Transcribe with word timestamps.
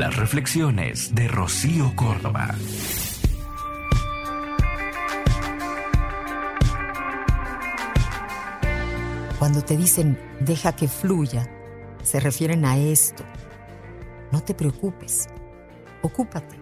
Las 0.00 0.16
reflexiones 0.16 1.14
de 1.14 1.28
Rocío 1.28 1.94
Córdoba. 1.94 2.54
Cuando 9.38 9.60
te 9.60 9.76
dicen 9.76 10.18
deja 10.40 10.74
que 10.74 10.88
fluya, 10.88 11.46
se 12.02 12.18
refieren 12.18 12.64
a 12.64 12.78
esto. 12.78 13.24
No 14.32 14.42
te 14.42 14.54
preocupes. 14.54 15.28
Ocúpate. 16.00 16.58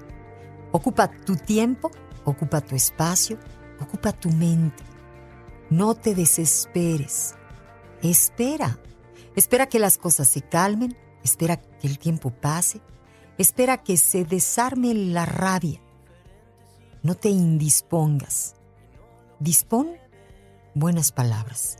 Ocupa 0.73 1.09
tu 1.09 1.37
tiempo, 1.37 1.93
ocupa 2.25 2.61
tu 2.61 2.75
espacio, 2.75 3.39
ocupa 3.81 4.11
tu 4.11 4.31
mente. 4.31 4.83
No 5.71 5.95
te 5.95 6.17
desesperes. 6.17 7.37
Espera. 8.03 8.81
Espera 9.37 9.69
que 9.69 9.79
las 9.79 9.97
cosas 9.97 10.29
se 10.29 10.43
calmen, 10.43 10.97
espera 11.23 11.59
que 11.59 11.87
el 11.87 12.01
tiempo 12.01 12.31
pase, 12.31 12.81
espera 13.39 13.83
que 13.83 13.97
se 13.97 14.25
desarme 14.25 14.95
la 14.95 15.25
rabia. 15.25 15.81
No 17.03 17.15
te 17.15 17.31
indispongas. 17.31 18.55
Dispón 19.41 19.93
buenas 20.75 21.13
palabras. 21.13 21.79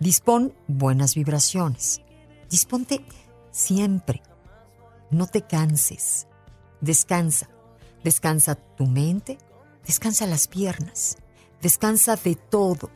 Dispón 0.00 0.54
buenas 0.66 1.14
vibraciones. 1.14 2.00
Disponte 2.48 3.04
siempre. 3.50 4.22
No 5.10 5.26
te 5.26 5.42
canses. 5.42 6.26
Descansa. 6.80 7.48
Descansa 8.02 8.54
tu 8.54 8.86
mente, 8.86 9.36
descansa 9.86 10.26
las 10.26 10.48
piernas, 10.48 11.18
descansa 11.60 12.16
de 12.16 12.34
todo. 12.34 12.90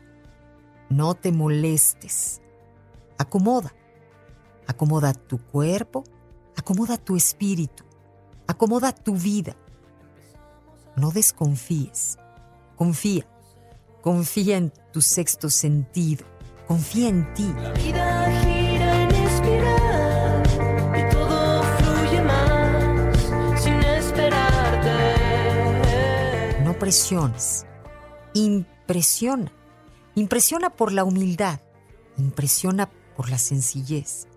No 0.88 1.14
te 1.14 1.30
molestes. 1.30 2.40
Acomoda. 3.18 3.74
Acomoda 4.66 5.12
tu 5.12 5.38
cuerpo, 5.38 6.04
acomoda 6.56 6.96
tu 6.98 7.16
espíritu, 7.16 7.84
acomoda 8.46 8.92
tu 8.92 9.14
vida. 9.14 9.56
No 10.96 11.10
desconfíes. 11.10 12.18
Confía. 12.76 13.26
Confía 14.02 14.56
en 14.58 14.72
tu 14.92 15.00
sexto 15.00 15.50
sentido. 15.50 16.24
Confía 16.68 17.08
en 17.08 17.34
ti. 17.34 17.52
La 17.56 17.72
vida 17.72 18.40
gira 18.42 19.02
en 19.02 19.10
espiral 19.10 20.42
y 20.98 21.02
todo 21.12 21.62
fluye 21.62 22.22
más 22.22 23.62
sin 23.62 23.80
esperarte. 23.82 24.90
No 26.64 26.78
presiones. 26.78 27.66
Impresiona. 28.34 29.52
Impresiona 30.14 30.70
por 30.70 30.92
la 30.92 31.02
humildad. 31.04 31.60
Impresiona 32.18 32.88
por 33.16 33.30
la 33.30 33.38
sencillez. 33.38 34.28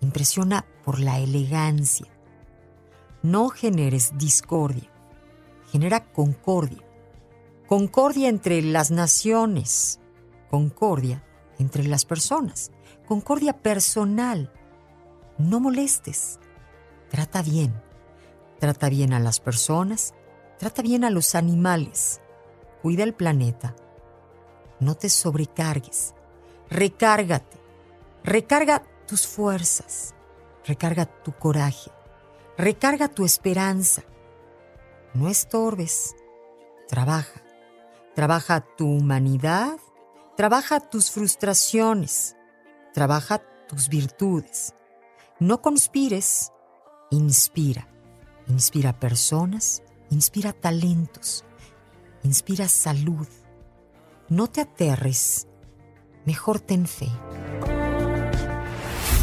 Impresiona 0.00 0.64
por 0.88 1.00
la 1.00 1.18
elegancia. 1.18 2.06
No 3.22 3.50
generes 3.50 4.16
discordia. 4.16 4.90
Genera 5.70 6.10
concordia. 6.14 6.82
Concordia 7.66 8.30
entre 8.30 8.62
las 8.62 8.90
naciones. 8.90 10.00
Concordia 10.48 11.22
entre 11.58 11.84
las 11.84 12.06
personas. 12.06 12.72
Concordia 13.06 13.52
personal. 13.52 14.50
No 15.36 15.60
molestes. 15.60 16.40
Trata 17.10 17.42
bien. 17.42 17.78
Trata 18.58 18.88
bien 18.88 19.12
a 19.12 19.20
las 19.20 19.40
personas. 19.40 20.14
Trata 20.58 20.80
bien 20.80 21.04
a 21.04 21.10
los 21.10 21.34
animales. 21.34 22.22
Cuida 22.80 23.04
el 23.04 23.12
planeta. 23.12 23.76
No 24.80 24.94
te 24.94 25.10
sobrecargues. 25.10 26.14
Recárgate. 26.70 27.58
Recarga 28.24 28.84
tus 29.06 29.26
fuerzas. 29.26 30.14
Recarga 30.68 31.06
tu 31.06 31.32
coraje. 31.32 31.90
Recarga 32.58 33.08
tu 33.08 33.24
esperanza. 33.24 34.02
No 35.14 35.30
estorbes. 35.30 36.14
Trabaja. 36.86 37.42
Trabaja 38.14 38.60
tu 38.76 38.86
humanidad. 38.86 39.78
Trabaja 40.36 40.80
tus 40.80 41.10
frustraciones. 41.10 42.36
Trabaja 42.92 43.38
tus 43.66 43.88
virtudes. 43.88 44.74
No 45.40 45.62
conspires. 45.62 46.52
Inspira. 47.10 47.88
Inspira 48.46 48.92
personas. 48.92 49.82
Inspira 50.10 50.52
talentos. 50.52 51.46
Inspira 52.22 52.68
salud. 52.68 53.26
No 54.28 54.48
te 54.48 54.60
aterres. 54.60 55.48
Mejor 56.26 56.60
ten 56.60 56.86
fe. 56.86 57.08